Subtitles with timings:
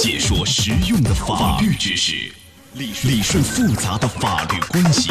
[0.00, 2.32] 解说实用的法律知识，
[2.74, 5.10] 理理顺复杂的法律关系，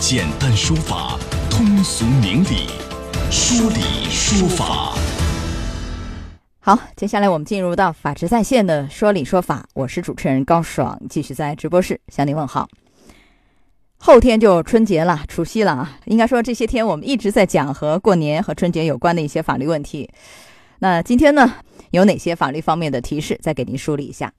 [0.00, 1.16] 简单说法，
[1.48, 2.66] 通俗明理，
[3.30, 4.98] 说理说法。
[6.58, 12.68] 好，接下来我们进入到法治在线的说理说法，我是主持人高爽，继续在直播室向您问好。
[13.98, 15.98] 后天就春节了，除夕了啊！
[16.06, 20.10] 应该说这些天我们一直在讲和过年和春节有关的一些法律问题。
[20.84, 21.50] 那今天呢，
[21.92, 24.30] 有哪些法律方面的提示，再给您梳理一下。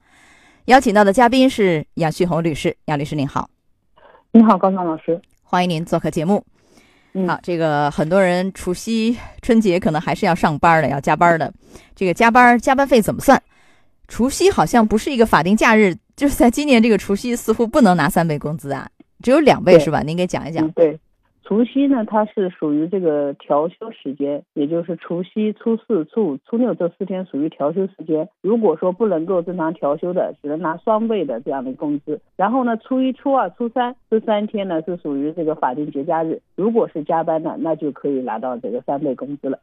[0.65, 3.49] 邀请到的嘉宾是杨旭红律师，杨律师您好。
[4.31, 6.45] 你好，高爽老师，欢迎您做客节目。
[7.27, 11.51] 好，这个很多人除夕春节可能还是要上班的，要加班的。
[11.95, 13.41] 这个加班加班费怎么算？
[14.07, 18.87] 除夕好像不是一个法定假日，就是在今年这个除夕似乎不能拿三倍工资啊。
[19.23, 20.03] 只有两倍是吧？
[20.03, 20.69] 您给讲一讲。
[20.73, 20.99] 对，
[21.47, 28.27] 除夕呢，它是属于这个调休时间，也就是除夕、初四、初五、初六这四天属于调休时间。
[28.41, 32.19] 如果说不能够正常调休的，只能拿双倍的这样的工资。
[32.35, 39.59] 然后呢，初一、初二、初三这三天呢是属于这个法定节假日，如果是加班的，那就可以拿到这个三倍工资了。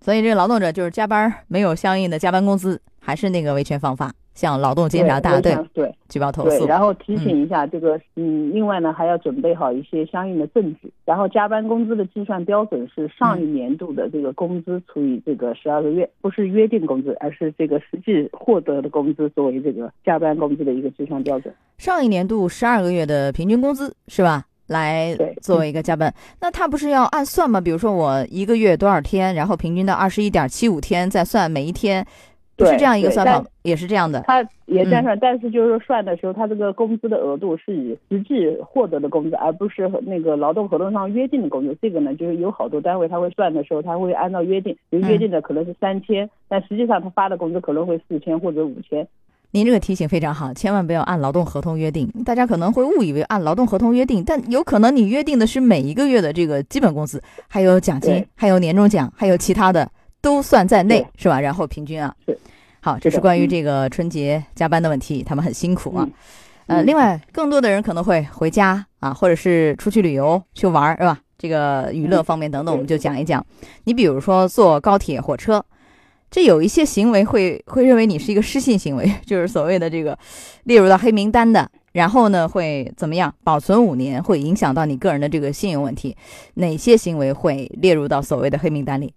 [0.00, 4.10] 所以这个劳动者就是加班没有相应的加班工资，还是那个维权方法。
[4.34, 10.92] 向劳动监察大队对举报投诉，然后提醒一下这个嗯，另外呢还要准备好一些相应的证据。
[11.04, 21.54] 然后加班工资的计算标准是上一年度的这个工资除以这个十二个月，不是约定工资，而是这个实际获得的工资作为这个加班工资的一个计算标准。
[21.78, 24.44] 上一年度十二个月的平均工资是吧？
[24.68, 27.60] 来作为一个加班，那他不是要按算吗？
[27.60, 32.06] 比如说我一个月多少天，然后平均到二十一点七五天，再算每一天。
[32.58, 34.20] 是这样一个算法，也是这样的。
[34.26, 41.76] 他也这样算，但是就是说算的时候，他这个工资的额度是以实际获得的工资，而不是那个劳动合同上约定的工资。
[41.80, 49.06] 这个呢，就是有好多单位他会算的时候，他会按照约定，比如约定的可能是三千，但实际上他发的工资可能会四千或者五千。
[49.54, 52.10] 您这个提醒非常好，千万不要按劳动合同约定。
[52.24, 59.86] 大家可能会误以为按劳动合同约定，但有可能你约定的是每一个月的这个基本工资，还有奖金，还有年终奖，还有其他的
[60.22, 61.38] 都算在内，是吧？
[61.40, 62.14] 然后平均啊。
[62.26, 62.38] 是。
[62.80, 66.08] 好，这是关于这个春节加班的问题，他们很辛苦啊。
[66.66, 71.18] 呃，另外，更多的人可能会回家啊，或者是出去旅游去玩，是吧？
[71.36, 73.44] 这个娱乐方面等等，我们就讲一讲。
[73.84, 75.64] 你比如说坐高铁、火车，
[76.30, 80.16] 这有一些行为会会认为你是一个失信行为， 就是所谓的这个
[80.64, 83.32] 列入到黑名单的，然后呢会怎么样？
[83.44, 86.16] 保存五年，会影响到你个人的这个信用问题。
[86.54, 89.12] 哪些行为会列入到所谓的黑名单里？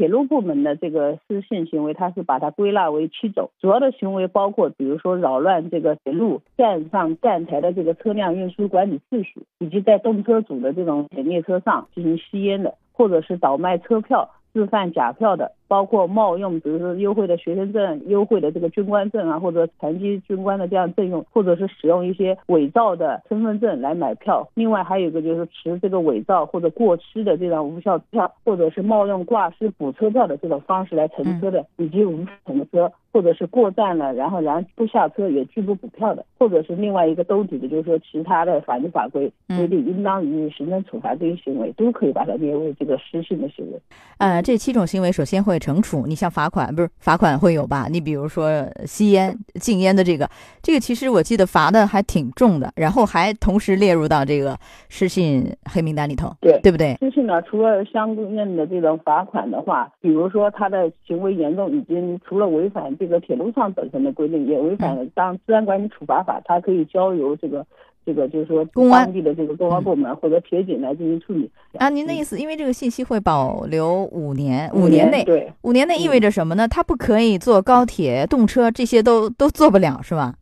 [0.00, 15.52] 铁路部门的这个失信行为，它是把它归纳为七种，主要的行为包括，比如说扰乱这个铁路站上站台的这个车辆运输管理秩序，以及在动车组的这种列车上进行吸烟的，或者是倒卖车票、制贩假票的。
[15.70, 24.50] 包括冒用，比如说优惠的学生证、优惠的这个军官证啊，或者残疾军官的这样证用，或者是使用一些伪造的身份证来买票。
[24.54, 43.78] 另外还有一个就是持这个伪造或者过期的这张无效票，或者是冒用挂失补车票的这种方式来乘车的，以及无乘车，或者是过站了然后然后不下车也拒不补票的，或者是另外一个兜底的，就是说其他的法律法规规定应当予以行政处罚这些行为，都可以把它列为这个失信的行为。
[44.18, 45.59] 呃，这七种行为首先会。
[45.60, 47.86] 惩处，你像罚款不是罚款会有吧？
[47.90, 48.50] 你比如说
[48.86, 50.28] 吸烟、禁烟的这个，
[50.62, 56.96] 这个其实我记得罚的还挺重的，然后还同时列入到这个失信黑名单里头，对对不对？
[57.00, 67.66] 失信呢，除了相应的这种罚款的话，比如说他的行为严重，已经除了违反这个铁路上本身的规定，也违反了当治安管理处罚法，它可以交由这个。
[68.10, 71.48] 这个就是说，公安的这个公安部门或者铁警来进行处理
[71.78, 71.88] 啊。
[71.88, 76.66] 您的意思，因为这个信息会保留五年，五年内，对，五年内意味着什么呢？
[76.66, 80.34] 他不可以坐高铁、动车，这些都都做不了，是吧？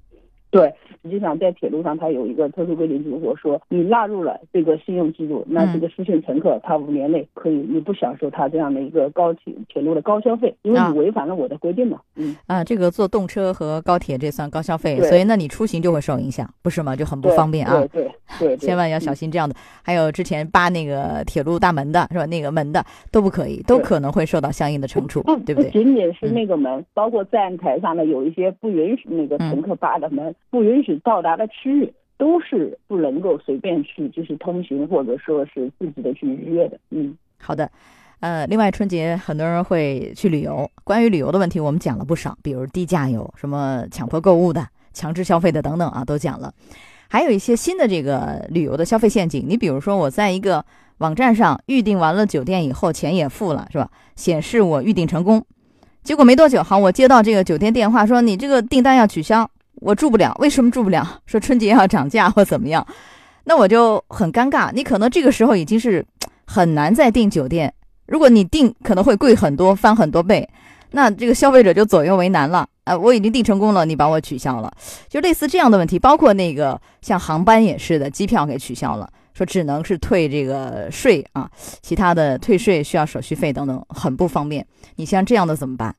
[0.51, 0.73] 对。
[1.09, 11.99] 实际上，在铁路上，它有一个特殊规定，如果说你纳入了这个信用记录，那这个失信乘客，他五年内可以你不享受他这样的一个高铁铁路的高消费，因为你违反了我的规定嘛。
[12.17, 16.95] 嗯啊，这个坐动车和高铁这算高消费，所以那你出行就会受影响，不是吗？
[16.95, 17.83] 就很不方便啊。
[17.91, 19.55] 对对， 千万要小心这样的。
[19.83, 22.27] 还有之前扒那个铁路大门的是吧？
[22.27, 25.71] 那个门的都不可以，都可能会受到相应的惩处，对不对？
[25.71, 30.98] 仅仅是那个门，包括站台上的有一些不允许那个乘客扒的门，不允许。
[31.05, 36.79] 到达的区域都是不能够随便去，就是通行或者说是自己的去预约的。
[36.91, 37.71] 嗯，好的。
[38.21, 46.53] 呃，另外春节很多人会去旅游，关于旅游的问题我们讲了不少，比如低价游、什么强迫购物的、强制消费的等等啊，都讲了。
[47.09, 50.65] 还有一些新的这个旅游的消费陷阱，你比如说我在一个
[50.99, 53.89] 网站上预订完了酒店以后，钱也付了，是吧？
[54.17, 55.41] 显示我预订成功。
[56.03, 59.49] 结果没多久，好，我接到这个酒店电话，说你这个订单要取消，
[59.81, 60.35] 我住不了。
[60.39, 61.21] 为什么住不了？
[61.27, 62.87] 说春节要涨价或怎么样？
[63.45, 64.71] 那我就很尴尬。
[64.73, 66.05] 你可能这个时候已经是
[66.47, 67.73] 很难再订酒店，
[68.07, 70.49] 如果你订可能会贵很多，翻很多倍。
[70.91, 72.67] 那这个消费者就左右为难了。
[72.85, 74.73] 啊，我已经订成功了，你把我取消了，
[75.11, 81.51] 就类似这样的问题，包括那个像航班也是的，机票给取消了，说只能是退这个税啊，
[81.83, 84.67] 其他的退税需要手续费等等，很不方便。
[84.97, 85.95] 你像这样的怎么办？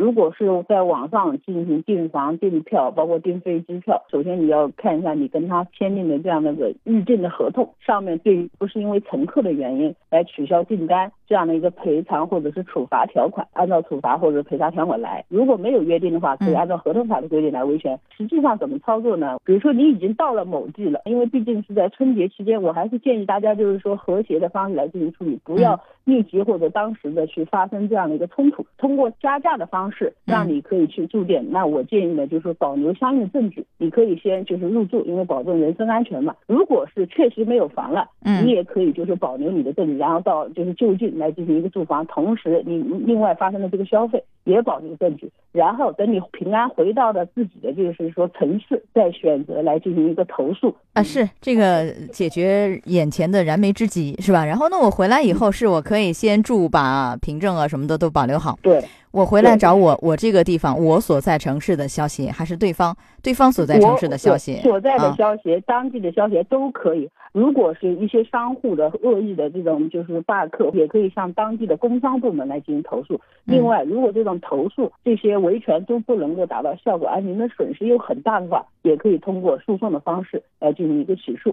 [0.00, 15.22] 如果是在网上进行订房、订票，包括订飞机票，首先你要看一下你跟他签订的这样的个预订的合同上面，对不是因为乘客的原因来取消订单这样的一个赔偿或者是处罚条款，按照处罚或者赔偿条款来。
[15.28, 18.00] 如果没有约定的话，可以按照合同法的规定来维权。
[18.16, 19.36] 实际上怎么操作呢？
[19.44, 29.89] 比如说你已经到了某地了，因为毕竟是在春节期间，我还是建议大家就是说和谐的方式来进行处理，不要立即或者当时的去发生这样的一个冲突，通过加价的方式。
[29.90, 36.34] 是让你可以去住店，那我建议呢，就是保留相应的证据，你可以先就是入住，因为保证人身安全嘛。
[36.46, 50.74] 如果是确实没有房了，嗯，你也可以就是保留你的证据，然后到就是就近来进行一个住房，同时你另外发生的这个消费也保留证据，然后等你平安回到了自己的就是说城市，再选择来进行一个投诉。
[50.92, 54.44] 啊，是这个解决眼前的燃眉之急是吧？
[54.44, 58.82] 然后呢，我回来以后是我可以先住，把凭证啊什么的都保留好，对。
[59.12, 67.10] 我回来找我，我这个地方，我所在城市的消息，还是对方对方所在城市的消息，所在的消息，当地的消息都可以。
[67.32, 73.20] 如果是一些商户的恶意的这种就是罢课，也可以向当地的工商部门来进行投诉。
[73.44, 81.52] 另外，如果这种投诉这些维权都不能够达到效果，而您的损失又很大的话，也可以通过诉讼的方式来进行一个起诉。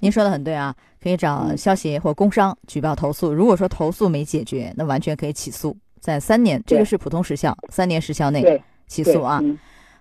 [0.00, 3.32] 您说的很对啊，可以找消协或工商举报投诉。
[3.32, 5.74] 如果说投诉没解决，那完全可以起诉。
[6.00, 9.40] 在三年，这个是普通时效，三年时效内起诉啊。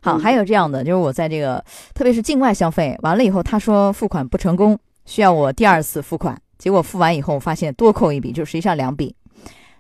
[0.01, 1.63] 好，还有这样的，就是我在这个，
[1.93, 9.13] 特别是境外消费完了以后，他说付款不成功，需要我第二次付款，结果付完以后，发现多扣一笔，就实际上两笔。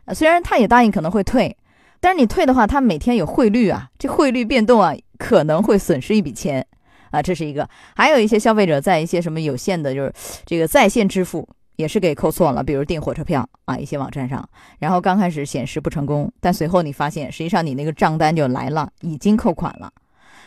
[0.03, 1.55] 呃，虽然他也答应可能会退，
[2.01, 6.67] 但是你退的话，他每天有汇率啊，这汇率变动啊，可能会损失一笔钱
[7.11, 7.65] 啊，这是一个。
[7.95, 10.13] 还有一些消费者在一些什么有限的，就是
[10.45, 11.47] 这个在线支付。
[11.79, 14.49] 也是给扣错了，比如订火车票啊，一些网站上，
[14.79, 19.89] 然后刚开始显示不成功，但随后你发现，实际上你那个账单就来了，已经扣款了。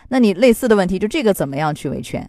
[0.09, 2.29] 那你类似的问题，就这个怎么样去维权？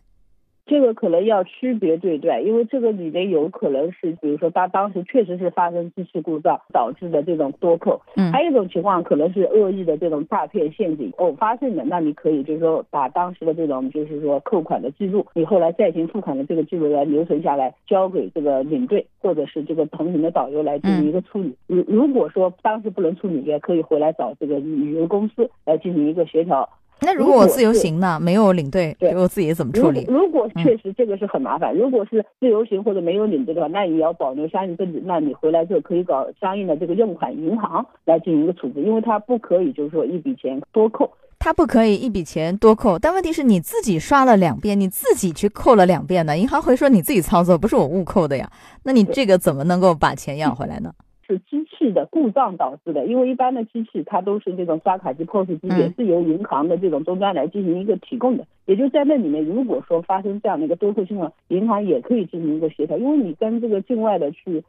[0.65, 21.53] 这个可能要区别对待，因为这个里面有可能是，比如说他当时确实是发生机器故障导致的这种多扣，嗯，还有一种情况可能是恶意的这种诈骗陷阱偶发性的，那你可以就是说把当时的这种就是说扣款的记录，你后来再行付款的这个记录来留存下来，交给这个领队或者是这个同行的导游来进行一个处理。
[21.67, 26.69] 如如果说当时不能处理，也可以回来找这个旅游公司来进行一个协调。
[27.01, 28.17] 那如果我自由行呢？
[28.19, 30.05] 没有领队，我自己怎么处理？
[30.07, 35.01] 如果确实这个是很麻烦，如果是自由行或者没有领队的话，那你要保留相应证据。
[35.05, 42.97] 那你回来之后可以搞相应的这个用款银行来进行一个处置，因为它不可以就是说一笔钱多扣，他不可以一笔钱多扣。
[42.97, 46.37] 但问题是你自己刷了两遍，你自己去扣了两遍的？
[46.37, 48.49] 银行会说你自己操作，不是我误扣的呀。
[48.83, 50.93] 那你这个怎么能够把钱要回来呢？
[51.25, 58.45] 是机器的故障导致的，因为一般的机器它都是这种刷卡机、POS 机，也是由银行的这种终端来进行一个提供的。
[58.65, 64.63] 也就在那里面，如果说发生这样的一个多扣情况，银行也可以进行一个协调，因为你跟这个境外的去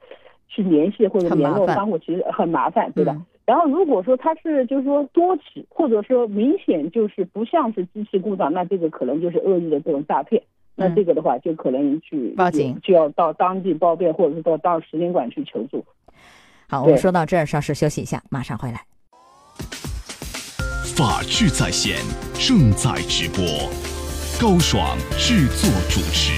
[0.49, 3.21] 去联系或者联络商户，其实很麻烦，对吧？
[3.47, 10.43] 然后如果说它是就是说多起，或者说明显就是不像是机器故障，那这个可能就是恶意的这种诈骗。
[10.77, 15.85] 那这个的话，就可能去报警，就要到当地报备，或者是到到使领馆去求助。
[16.69, 18.85] 好，我们说到这儿，稍事休息一下，马上回来。
[20.97, 21.99] 法治在线
[22.39, 23.45] 正在直播，
[24.41, 26.33] 高爽制作主持。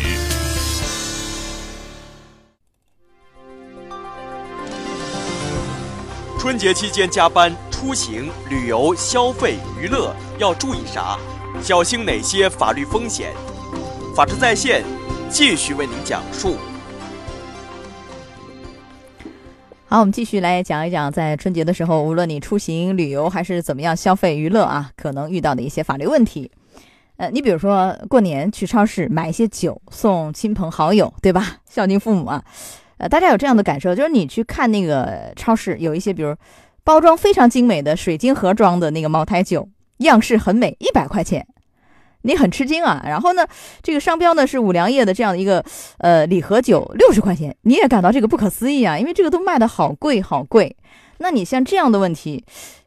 [6.38, 11.18] 春节期间加班、出行、旅游、消费、娱乐要注意啥？
[11.62, 13.33] 小心哪些法律风险？
[14.14, 14.85] 法治在线
[15.30, 16.56] 继续为您讲述。
[19.88, 26.50] 好，我们继续来讲一讲，在春节的时候，无论你出行、旅游还是怎么样消费娱乐啊，可能遇到的一些法律问题。
[27.19, 31.59] 呃，你比如说过年去超市买一些酒送亲朋好友，对吧？
[31.71, 32.43] 孝敬父母啊。
[32.99, 36.35] 呃，大家有这样的感受，就是你去看那个超市，有一些比如
[36.83, 41.47] 包装非常精美的水晶盒装的那个茅台酒，样式很美，一百块钱。
[42.26, 43.47] 你很吃惊啊，然后呢，
[43.83, 45.64] 这个商标呢是五粮液的这样的一个
[45.99, 50.76] 呃礼盒酒，六十块钱，你也感到这个不可思议啊，因为这个都卖的好贵好贵。
[51.18, 52.45] 那你像这样的问题，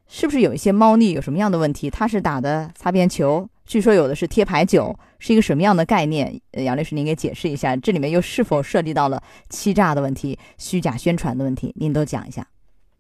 [0.08, 1.14] 是不是有一些猫腻？
[1.14, 1.90] 有什么样的问题？
[1.90, 6.40] 它是打的擦边球，据说有的是贴牌酒，是一个什么样的概念？
[6.52, 11.74] 杨律师，您给解释一下，这里面又是否涉及到了欺诈的问题、虚假宣传的问题？
[11.78, 12.46] 您都讲一下。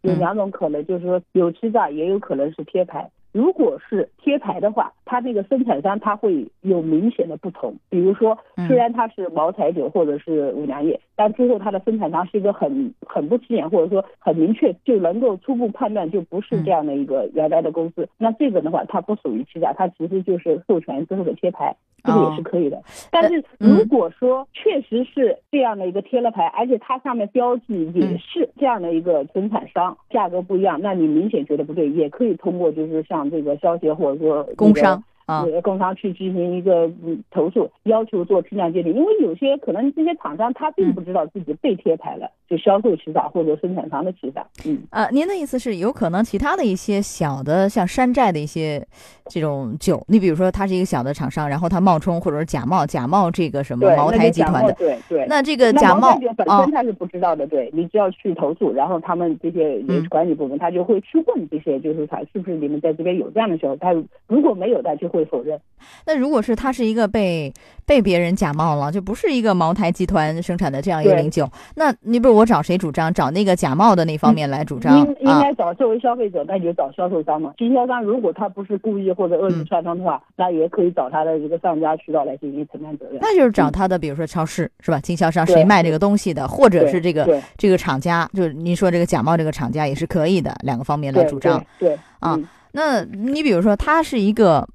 [0.01, 3.07] 有两种可能，就是说有欺诈，也有可能是贴牌。
[3.31, 7.75] 如果是贴牌的话，它这个生产商它会有明显的不同。
[7.89, 8.37] 比如说，
[8.67, 18.07] 虽然它是茅台酒或者是五粮液，但最后它的生产商是一个很很不起眼，或者说很明确就能够初步判断就不是这样的一个原来的公司。
[18.19, 22.79] 那这个的话，它不属于欺诈，它其实就是授权之后的贴牌，这个也是可以的。
[23.09, 33.29] 但是如果说确实是这样的一个贴了牌，而且它上面标记也是这样的一个生产商，价格不一样，那你明显觉得不对，也可以通过就是像。
[33.29, 34.98] 这个消协或者说工商。
[35.29, 36.89] 啊，工商去进行一个
[37.29, 44.45] 投诉，要求做批量鉴定，因为有些可能这些厂商他并不知道自己被贴牌了，就销售欺诈或者生产商的欺诈。
[44.65, 48.83] 嗯，呃，您的意思是有可能其他的一些小的像山寨的一些
[49.25, 55.25] 这种酒，你比如说他是一个小的厂商，然后他冒充或者是假冒假冒这个什么茅台集团的，对对。
[55.27, 63.93] 那这个假冒本身他是不知道的，对你只要去投诉，然后他们这些管理部门他就会去问这些，就是他是不是你们在这边有这样的销售，他
[64.27, 65.59] 如果没有的就会否认。
[66.05, 67.51] 那如果是他是一个被
[67.85, 73.13] 被别人假冒了，就不是一个茅台集团生产的这样一个零酒，那你不是我找谁主张？
[73.13, 74.97] 找那个假冒的那方面来主张？
[74.97, 77.53] 应应该找作为消费者，那你就找销售商嘛。
[77.57, 83.19] 经销商如果他不是故意或者恶意串通的话，那也可以找他的一个上家渠道来进行承担责任。
[83.21, 84.99] 那就是找他的，比如说超市是吧？
[84.99, 91.63] 经销商谁卖这个东西的，或者是这个这个厂家，就是您说这个假冒这个厂家也是可以的，两个方面来主张。
[91.79, 92.37] 对啊，
[92.73, 94.67] 那你比如说他是一个。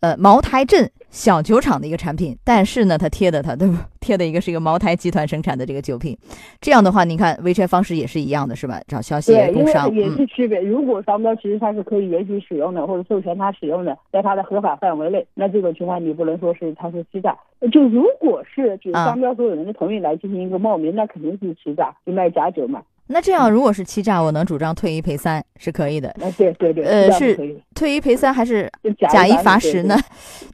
[0.00, 6.16] 呃，茅台镇小酒厂的一个产品，但是呢，它贴的它对不贴的一个是一个茅台集团生产的这个酒品，
[6.58, 8.80] 这样的话，你看维权方式也是一样的，是吧？
[8.88, 10.58] 找消息工商也是区别。
[10.60, 17.36] 如果商标其实它是可以允许使用的，或者授权它使用的，在它的合法范围内，那这种情况你不能说是它是欺诈。
[17.70, 22.80] 就如果是就是商标所有人的同意来进行一个冒名，那肯定是欺诈，就卖假酒嘛。
[23.12, 26.14] 那这样，如果是欺诈，我能主张退一赔三，是可以的。
[26.38, 27.36] 对对对，呃，是
[27.74, 29.96] 退一赔三还是假一罚十呢？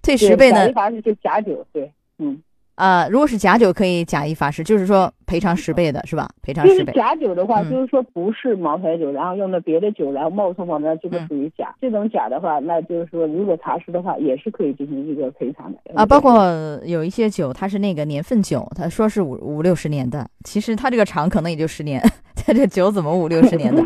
[0.03, 0.65] 退十倍呢？
[0.65, 2.41] 假一罚十就假酒，对，嗯。
[2.77, 6.29] 啊，如果是假酒，可以假一罚十，就是说赔偿十倍的是吧？
[6.43, 6.93] 赔偿十倍。
[6.93, 11.75] 假酒的话，就是说不是茅台酒，然后用的别的酒，然后冒充茅台，这个属于假。
[11.81, 15.79] 这种假的话，那就是说，如果查实的话，也是可以进行一个赔偿的。
[15.95, 16.45] 啊，包括
[16.85, 23.83] 有一些酒，它是那个年份酒，他说是五五六十年的，其实它这个厂可能也就十年，它这酒怎么五六十年的，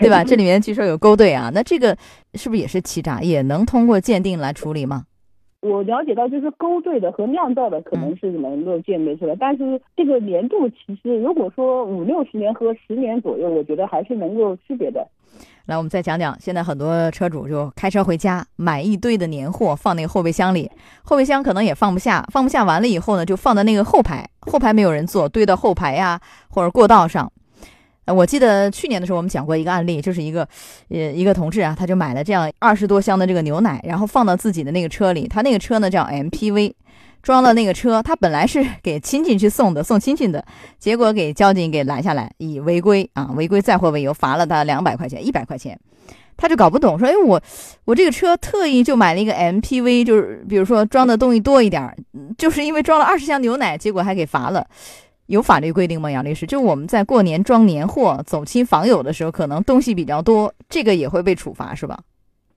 [0.00, 0.22] 对吧？
[0.24, 1.96] 这里面据说有勾兑啊，那这个
[2.34, 3.20] 是不是也是欺诈？
[3.20, 5.04] 也能通过鉴定来处理吗？
[5.60, 15.06] 我了解到，就是勾兑的和酿造的可能是能够鉴别出来，但是这个年度其实如果说五六十年和十年左右，我觉得还是能够区别的。
[15.66, 20.68] 来，我们再讲讲，现在很多车主就开车回家，买一堆的年货放那个后备箱里，
[21.04, 27.30] 后备箱可能也放不下，放不下完了以后呢，就放在那个后排，后排没有人坐，堆到后排呀或者过道上。
[28.06, 30.46] 我记得去年的时候，我们讲过一个案例，就是一个，
[30.88, 35.28] 呃，一个同志啊，他就买了这样二十多箱的这个牛奶，然后放到自己的那个车里。
[35.28, 36.72] 他那个车呢叫 MPV，
[37.22, 40.44] 装了那个车，他本来是给亲戚去送的，送亲戚的，
[40.78, 45.78] 结果给交警给拦下来，以违规啊，违规载货为由，罚了他两百块钱，一百块钱。
[46.36, 47.40] 他就搞不懂，说，哎，我
[47.84, 51.94] 我这个车特意就买了一个 MPV，就是比如说装的东西多一点，
[52.36, 54.66] 就是因为装了二十箱牛奶，结果还给罚了。
[55.32, 56.44] 有法律规定吗，杨律师？
[56.44, 61.98] 就我们在过年装年货、走亲访友的时候，可能东西比较多，这个也会被处罚，是吧？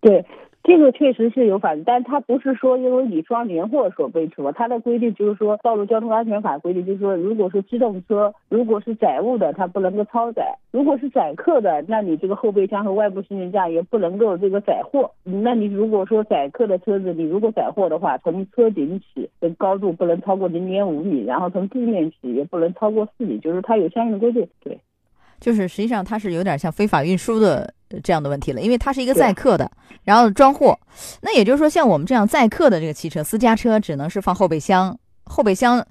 [0.01, 0.25] 对。
[0.67, 4.51] 这个确实是有法律，但它不是说因为你装年货所被处罚。
[4.51, 10.41] 它的规定就是说，《道路交通安全法》规定就是说，如果是机动车，如果是载物的，它不能够超载；
[10.72, 15.12] 如果是载客的，那你这个后备箱和外部行李架也不能够这个载货。
[15.24, 24.48] 那你如果说载客的车子，你如果载货的话，从车顶起的高度不能超过零点五米，然后从地面起也不能超过四米，就是它有相应的规定。
[24.63, 24.79] 对。
[25.39, 27.74] 就是实际上它是有点像非法运输的
[28.04, 29.70] 这样的问题了，因为它是一个载客的，
[30.04, 30.77] 然后装货。
[31.22, 35.86] 那也就是说，像我们这样载客的这个汽车，私家车只能是放后备箱，后备箱，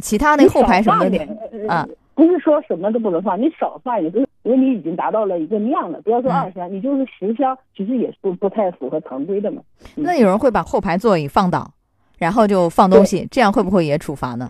[0.00, 1.18] 其他那后排什么的
[1.68, 6.00] 啊，不是说什么都不能放，你少放一点，因为你已经达到了一个量了。
[6.02, 9.60] 不要说二箱，你就是十箱，其实也是不不太符合常规的嘛。
[9.94, 11.72] 那有人会把后排座椅放倒，
[12.16, 14.48] 然后就放东西，这样会不会也处罚呢？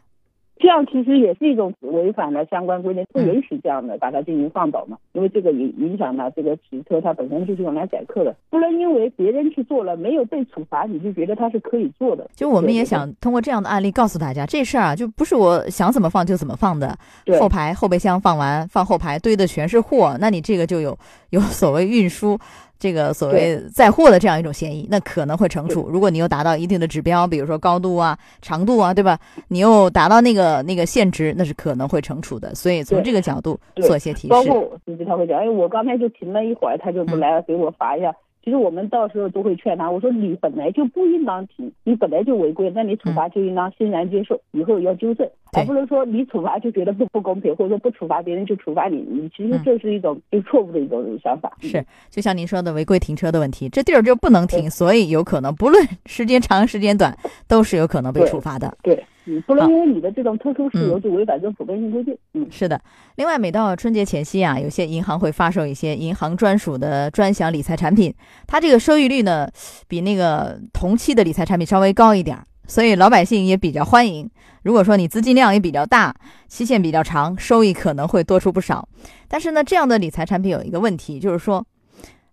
[0.57, 12.31] 这样其实也是一种违反了相关规定，不允许这样的把它进行放倒嘛，因为这个影影响到这个汽车它本身就是用来载客的，不能因为别人去做了没有被处罚，你就觉得它是可以做的。
[12.35, 16.97] 就我们也想通过这样的案例告诉大家，这事儿啊就不是我想怎么放就怎么放的。
[17.41, 20.97] 后排后备箱放完放后排堆的全是货，那你这个就有
[21.31, 22.39] 有所谓运输。
[22.85, 25.89] 这个所谓载货的这样一种嫌疑，那可能会惩处。
[25.89, 29.19] 如果你又达到一定的指标，比如说高度啊、长度啊，对吧？
[29.49, 32.55] 你又达到那个那个限值，那是可能会惩处的。
[32.55, 34.29] 所以从这个角度做一些提示。
[34.29, 38.15] 包括司机他会讲，哎，我刚才就停了一会儿，他就不来给我罚一下。
[38.45, 45.27] 其实我们到时候都会劝他，我说你本来就不应当停，你本来就违规，那你处罚就应当欣然接受，以后要纠正，
[45.61, 51.53] 而不能说你处罚就觉得不不公平，或者说不处罚别人就处罚你，你其实这是一种就错误的一种想法。
[51.61, 58.77] 是，就像您说的违规停车的问题，这地儿就不能停，所以有可能不论 时间长时间短，都是有可能被处罚的。
[58.83, 59.05] 对。
[59.27, 62.15] 嗯，不能因为你的这种特殊事由就违反这普遍性规定。
[62.35, 62.79] 嗯，是的。
[63.17, 68.13] 另外，每到春节前夕啊，有些银行会发售一些银行专属的专享理财产品，
[68.47, 69.49] 它这个收益率呢，
[69.89, 74.29] 比那个同期的理财产品稍微高一点，所以老百姓也比较欢迎。
[74.63, 76.15] 如果说你资金量也比较大，
[76.49, 78.89] 期限比较长，收益可能会多出不少。
[79.29, 81.65] 但是呢，这样的理财产品有一个问题，就是说，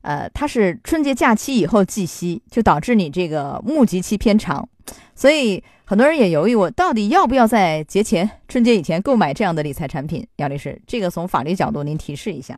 [0.01, 4.67] 呃，它是春节假期以后计息，就导致你这个募集期偏长，
[5.15, 5.63] 所以。
[5.83, 10.25] 很多人也犹豫，我到底要不要在节前、春节以前购买这样的理财产品？
[10.37, 12.57] 杨律师，这个从法律角度您提示一下。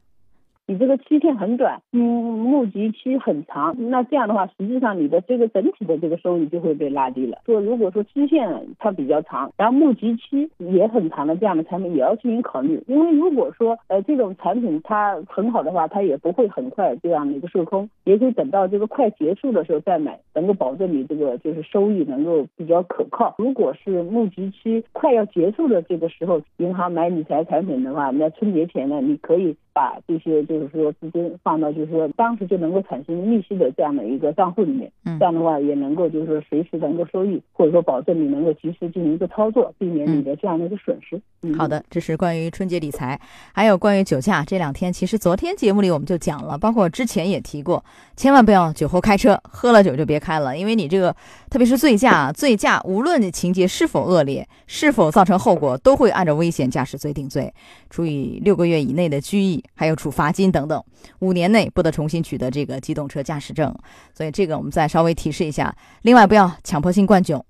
[0.66, 7.40] 你这个期限很短，嗯，募集期很长，那这样的话，实际上你的这个整体的这个收益就会被拉低了。
[7.46, 8.48] 说如果说期限
[8.80, 23.36] 它比较长，然后募集期也很长的这样的产品也要进行考虑，因为如果说呃这种产品它很好的话，它也不会很快这样的一个售空，也可以等到这个快结束的时候再买，能够保证你这个就是收益能够比较可靠。
[23.38, 30.60] 如果是募集期快要结束的这个时候，银行买理财产品的话，那春节前呢，你可以把这些就。
[30.60, 34.90] 是说，资金放到就是说当时就能够产生利息的这样的一个账户里面，
[35.20, 41.22] 这样的话也能够就是说随时能够收益，或者说保证你能够及时进行一个操作，避免你的这样的一个损失。
[41.58, 43.20] 好的，这是关于春节理财，
[43.52, 44.44] 还有关于酒驾。
[44.46, 47.84] 这两天其实昨天节目里我们就讲了，包括之前也提过，
[48.16, 51.14] 千万不要酒后开车，喝了酒就别开了，因为你这个
[51.50, 57.54] 特别是醉驾，醉驾无论你情节是否恶劣，是否造成后果，都会按照危险驾驶罪定罪，
[57.90, 60.52] 处以六个月以内的拘役，还有处罚金。
[60.52, 60.84] 等等，
[61.20, 63.74] 五年内不得重新取得这个机动车驾驶证，
[64.14, 65.76] 所以这个我们再稍微提示一下。
[66.04, 67.44] 另外，不要强迫性灌酒，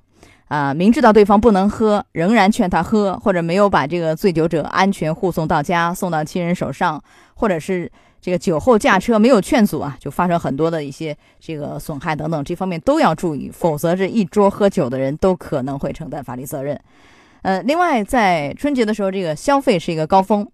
[0.48, 16.80] 啊，明知道对方不能喝，仍然劝他喝，或者没有把这个醉酒者安全护送到家，送到亲人手上，或者是这个酒后驾车没有劝阻啊，就发生很多的一些这个损害等等，这方面都要注意，否则这一桌喝酒的人都可能会承担法律责任。
[17.42, 20.48] 呃，另外在春节的时候，这个消费是一个高峰。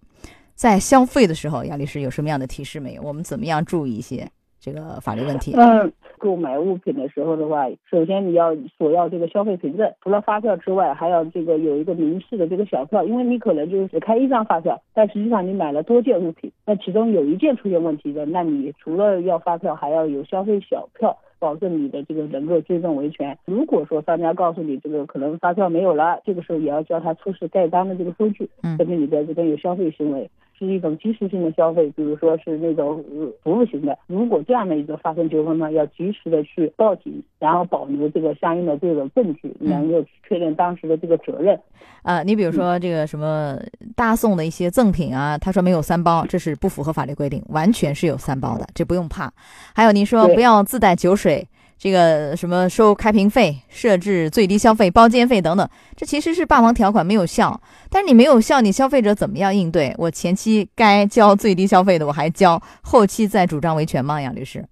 [0.60, 3.02] 在消费的时候，杨律师有什么样的提示没有？
[3.02, 4.28] 我们怎么样注意一些
[4.60, 5.54] 这个法律问题？
[5.56, 21.16] 嗯，购买物品的时候的话，首先你要索要这个消费凭证，除了发票之外，还要这个有一个明示的这个小票，因为你可能就是只开一张发票，但实际上你买了多件物品，那其中有一件出现问题的，那你除了要发票，还要有消费小票。
[21.38, 23.34] 保证你的这个能够追证维权。
[23.46, 28.46] 如果说商家告诉你这个可能发票没有了，这个时候也要叫他出示盖章的这个收据，
[28.76, 30.30] 证明你在这边有消费行为，
[30.66, 33.02] 是一种及时性的消费，比如说是那种
[33.42, 33.98] 服务型的。
[34.06, 41.58] 如果这样的一个发生纠纷呢，要及时的去报警，然后保留这个相应的这种证据，能够确认当时的这个责任。
[42.02, 43.58] 啊，你比如说这个什么
[43.96, 49.32] 大宋的一些赠品啊，他说没有三包，这是不符合法律规定，完全是有三包的，这不用怕。
[49.74, 51.46] 还有您说不要自带酒水，
[51.82, 55.66] 这个什么收开瓶费、设置最低消费、包间费等等，
[55.96, 57.58] 这其实是霸王条款没有效。
[57.88, 59.94] 但是你没有效，你消费者怎么样应对？
[59.96, 64.20] 我前期该交最低消费的我还交，后期再主张维权吗？
[64.20, 64.62] 杨律师？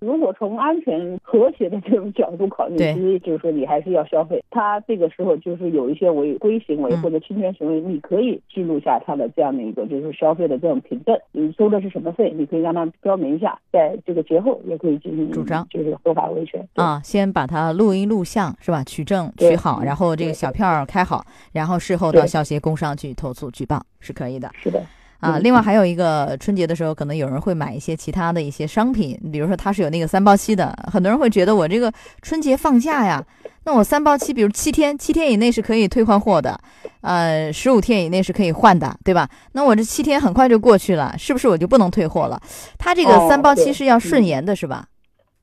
[0.00, 4.42] 如果从安全和谐的这种角度考虑，其实就是说你还是要消费。
[4.50, 11.14] 他这个时候就是有一些违规行为或者侵权行为，你可以记录下他的这样的一个就是消费的这种凭证。
[11.32, 17.00] 你收的是什么费，你可以让他标明一下，在这个节后也可以进行主张，就是合法维权啊。
[17.04, 18.82] 先把它录音录像是吧？
[18.84, 24.50] 取证取好，然后这个小票开好，然后事后到消协工商去投诉举报是可以的。
[24.54, 24.82] 是的。
[25.20, 33.22] 啊，另外还有一个春节的时候，可能有人会买一些其他的一些商品，比如说它是有那个三包期的，很多人会觉得我这个春节放假呀，
[33.64, 36.58] 那我三包期，比如七天，七天以内是可以退换货的，
[37.02, 39.28] 呃，十五天以内是可以换的，对吧？
[39.52, 42.40] 那我这七天很快就过去了，是不是我就不能退货了？
[42.78, 44.86] 它这个三包期是要顺延的，是吧？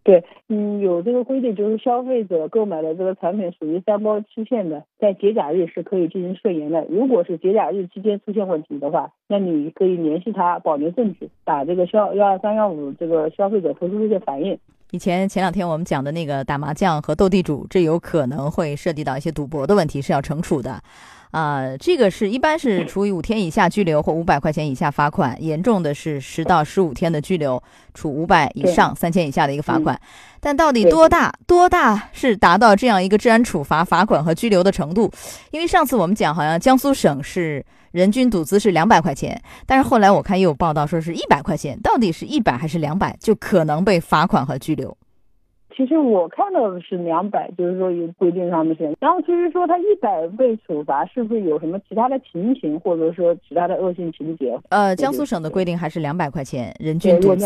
[0.07, 6.85] 对，嗯，有这个规定，就是消费者购买的这个产品属于三包期限的，在节假日是可以进行顺延的。
[6.89, 14.57] 如果是节假日期间出现问题的话，那你可以联系他保留证据，打这个消幺二三幺五这个消费者投诉热线反映，
[14.91, 20.81] 以前前两天我们讲的那个打麻将和斗地主，这有可能会涉及到一些赌博的问题，是要惩处的。
[21.31, 27.61] 啊，这个是一般是处以五天以下拘留或五百块钱以下罚款，严重的是十到十五天的拘留，
[27.93, 29.99] 处五百以上三千以下的一个罚款。
[30.39, 35.11] 但到底多大多大是达到这样一个治安处罚、罚款和拘留的程度？
[35.51, 37.63] 因为上次我们讲，好像江苏省是
[37.97, 44.95] 人均赌资是两百块钱，但是后来我看又有报道说是一百块钱，到底是一百还是两百，就可能被罚款和拘留。
[45.77, 48.91] 其实我看到的是两百，就是说有规定上面是。
[48.99, 54.59] 然后其实说他一百被处罚，是不是有什么其他的情形，或者说其他的恶性情节？
[54.69, 57.45] 呃，江苏省的规定还是两百块钱人均赌资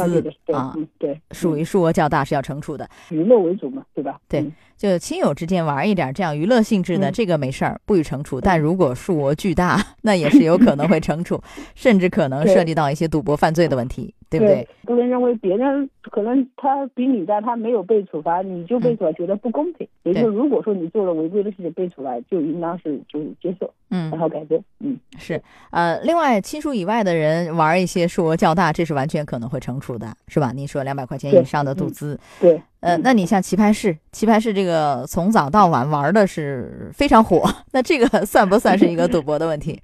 [0.54, 2.88] 啊，对，属于数额较大是要惩处的。
[3.10, 4.18] 娱乐为主嘛，对吧？
[4.30, 8.40] 对，就亲友之间玩一点这样娱乐性质的，这个没事儿，不予惩处。
[8.40, 11.38] 但如果数额巨大， 那也是有可能会惩处，
[11.76, 14.16] 甚至可能涉及到一些赌博犯罪的问题。
[14.32, 14.66] 对不对？
[14.86, 19.86] 不能认为别人可能他比你大，他没有被处罚，你就被处罚，觉得不公平。
[20.04, 25.40] 也就是如果说你做了违规的事情被处罚，就应当是就是接受，嗯，然后改正，嗯，是。
[25.72, 30.54] 呃，另外亲属以外的人玩一些数额较大，这是完全可能会惩处的，是吧？
[30.56, 39.78] 你说两百块钱以上的赌资，对，呃，那你像棋牌室，棋牌室这个从早到晚玩的是非常火， 那这个算不算是一个赌博的问题？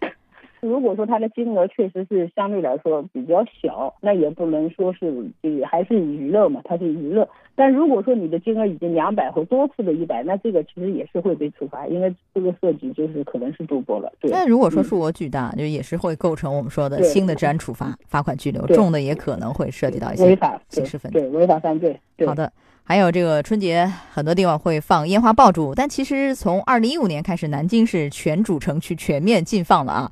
[0.62, 7.28] 如果说它的金额确实是相对来说比较小，那也不能说是这还是娱乐嘛，它是娱乐。
[7.56, 14.12] 但如果说你的金额已经两百或多次的一百，那这个其实也是会被处罚，因为这个涉及就是可能是赌博了。
[14.20, 14.30] 对。
[14.32, 21.22] 那如果说数额巨大，就也是会构成我们说的新的治安处罚，罚款拘留；重的也可能会涉及到一些违法刑事犯罪。
[21.22, 22.00] 对，违法犯罪。
[22.26, 22.52] 好的。
[22.89, 30.12] 还有这个春节，很多地方会放烟花爆竹，但其实从二零一五年开始，南京是全主城区全面禁放了啊。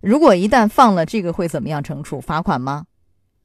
[0.00, 2.20] 如果一旦放了，这个会怎么样惩处？
[2.20, 2.84] 罚款吗？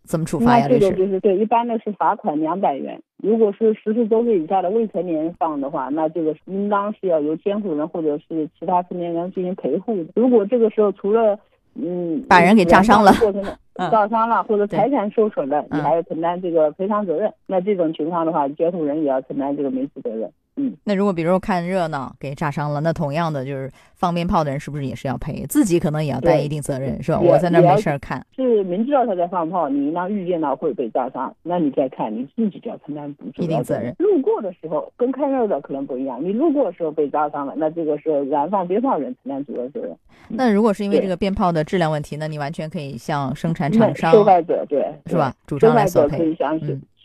[0.04, 0.68] 怎么处罚呀？
[0.70, 3.02] 这个就是对，一般的是罚款两百元。
[3.18, 10.12] 如果是十四周岁以下的未成年人放的话，那这个应当是要由监护人或者是其他成年人进行陪护的。
[10.16, 11.40] 如果这个时候除了
[11.80, 13.12] 嗯把人给炸伤了，
[13.92, 17.32] 炸伤了或者财产受损了，你还要承担这个赔偿责任。
[17.46, 20.32] 那这种情况的话，监护人也要承担这个民事责任。
[20.60, 25.46] 嗯，那如果比如说看热闹给炸伤了，那同样的就是放鞭炮的人是不是也是要赔？
[25.48, 27.20] 自己可能也要担一定责任，是吧？
[27.20, 33.96] 我在那没事儿看，是明知道他在放炮，你应当预见到会被炸伤，那你再看，你自己就要承担一定责任。
[34.00, 39.96] 路过的时候跟看热闹可能不一样，你路过的时候被炸伤了，那这个是燃放鞭炮人承担主要责任。
[40.28, 45.32] 那如果是因为这个鞭炮的质量问题，那你完全可以向生产厂商、受害者对是吧？
[45.46, 46.60] 主张来索赔，可以向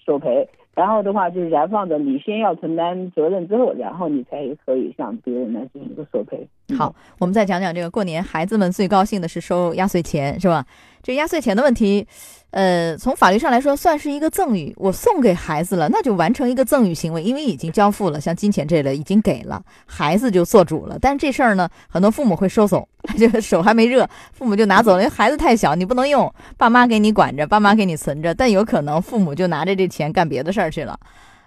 [0.06, 0.48] 索赔。
[0.74, 6.48] 然后的话就是燃放的，你先要承担责任，之后然后你才可以向别人来进行一个索赔。
[6.76, 10.64] 好，我们再讲讲这个过年，孩子们最高兴的是收压岁钱，是吧？
[11.02, 12.06] 这压岁钱的问题，
[12.52, 20.98] 呃，从法律上来说算是一个赠与，我送给孩子了，那就完成一个赠与行为，因为已经交付了，像金钱这类已经给了，孩子就做主了。
[21.00, 22.86] 但是这事儿呢，很多父母会收走，
[23.18, 31.00] 就手还没热，父母就拿走了，因为孩子太小，你不能用，爸妈给你管着，爸妈给你存着，但有可能父母就拿着这钱干别的事儿去了，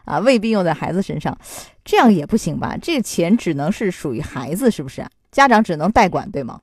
[0.05, 1.37] 啊，未必用在孩子身上，
[1.83, 2.75] 这样也不行吧？
[2.81, 5.05] 这个钱只能是属于孩子，是不是？
[5.31, 6.59] 家长只能代管，对吗？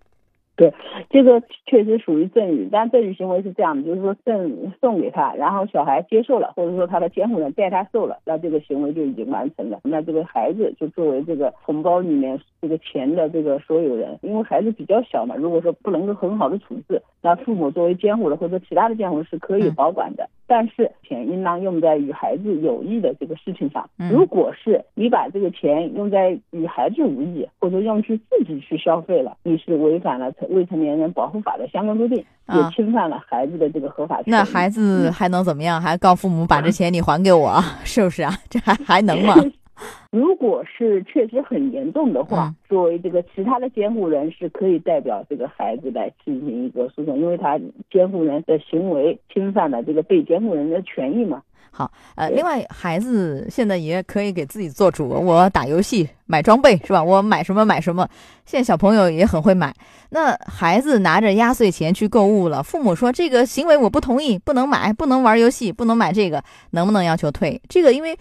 [0.62, 0.72] 对，
[1.10, 9.80] 这个确实属于赠与，但赠与行为是这样的，就是说赠送给他，然后小孩接受了，或者说他的监护人代他受了，那这个行为就已经完成了。
[9.82, 20.28] 那这个孩子就作为这个红包里面这个钱的这个所有人，因为孩子比较小嘛，如果说不能够很好的处置，那父母作为监护人或者其他的监护人是可以保管的。
[20.46, 23.88] 但是钱应当用在与孩子有益的这个事情上。
[24.10, 34.24] 如果是你把这个钱用在与孩子无益，或者用去自己去消费了，你是违反了未成年人保护法的相关规定，也侵犯了孩子的这个合法权。
[34.26, 35.80] 那孩子还能怎么样？
[35.80, 38.32] 还告父母把这钱你还给我， 是不是啊？
[38.48, 39.34] 这还还能吗？
[40.12, 47.58] 如果是确实很严重的话，作为这个其他的监护人是可以代表这个孩子来进行一个诉讼，因为他
[47.90, 51.42] 监护人的行为侵犯了这个被监护人的权益嘛。
[51.70, 57.02] 好，呃，另外孩子现在也可以给自己做主，我打游戏买装备是吧？
[57.02, 58.06] 我买什么买什么，
[58.44, 59.74] 现在小朋友也很会买。
[60.10, 67.58] 那孩子拿着压岁钱去购物了，父母说这个行为我不同意，不能买，不能玩游戏，不能买这个，能不能要求退？
[67.70, 68.14] 这个因为，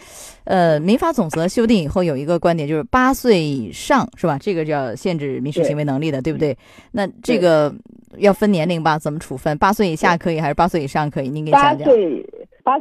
[0.45, 4.37] 呃，民法总则修订以后有一个观点，就是八岁以上是吧？
[4.39, 6.57] 这个叫限制民事行为能力的，对不对？
[6.93, 7.73] 那这个
[8.17, 8.97] 要分年龄吧？
[8.97, 9.57] 怎么处分？
[9.57, 11.27] 八岁以下可以还是八岁以上可以？
[11.27, 11.79] 您给讲讲。
[11.79, 12.25] 八岁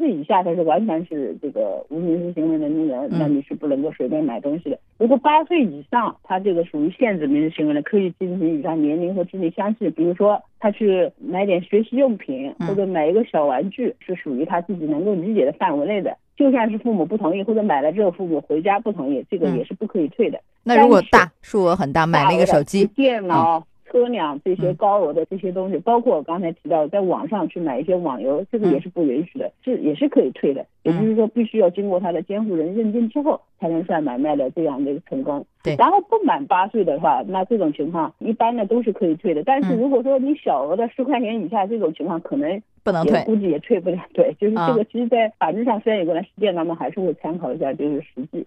[0.09, 4.79] 以下他是完全是这个无民事行为能力人，那你是不能够随便买东西的。
[4.99, 16.17] 如果八岁以上，他这个属于限制民事行为的，可以进行与他年龄和智力相似，比如说他去买点学习用品或者买一个小玩具，是属于他自己能够理解的范围内的。
[16.37, 20.41] 就算是父母不同意，或者买了之后父母回家不同意，这个也是不可以退的。
[20.63, 23.63] 那如果大数额很大，买了一个手机、电脑。
[23.91, 30.65] 车辆这些高额的这些东西，包括我刚才提到在网上去买一些网游，这个也是不允许的，是也是可以退的。
[30.83, 35.45] 也就是说，必须要经过他的监护人认定之后，才能算买卖的这样的一个成功。
[35.63, 35.75] 对。
[35.77, 39.43] 然后不满八岁的话，那这种情况一般的都是可以退的。
[39.45, 43.99] 但是如果说你小额的十块钱以下这种情况，可能不能退，估计也退不了。
[44.15, 48.47] 对，就是这个，其实，在法律上虽然有个来实践，咱们还是会参考一下，就是实际。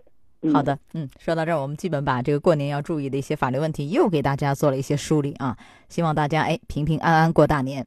[0.51, 5.55] 好的，嗯，说到这儿，我们基本把这个过年要注意的一些法律问题又给大家做了一些梳理啊，
[5.87, 7.85] 希望大家哎平平安安过大年。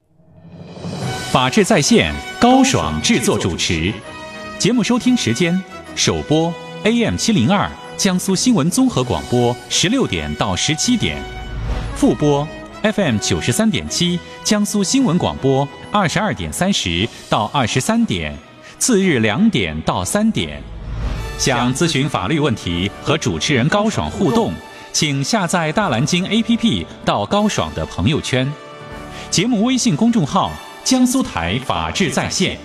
[1.31, 3.93] 法治在线，高爽制作主持，
[4.59, 5.61] 节目收听时间：
[5.95, 6.53] 首播
[6.85, 11.21] AM 七零二江苏新闻综合广播十六点到十七点，
[11.95, 12.47] 复播
[12.83, 18.35] FM 九十三点七江苏新闻广播二十二点三十到二十三点，
[18.79, 20.63] 次日两点到三点。
[21.39, 24.53] 想咨询法律问题和主持人高爽互动，
[24.93, 28.51] 请下载大蓝鲸 APP 到高爽的朋友圈，
[29.31, 30.51] 节目微信公众号
[30.83, 32.59] 江苏台法治在线，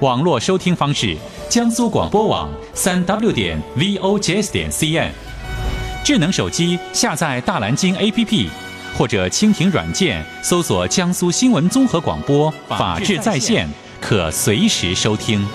[0.00, 1.16] 网络收听方式
[1.48, 5.10] 江苏广播网三 W 点 VOJS 点 CN，
[6.04, 8.48] 智能手机下载大蓝鲸 APP
[8.98, 13.68] 或者蜻蜓软件搜索江苏新闻综合广播法治在线，
[14.00, 15.46] 可随时收听。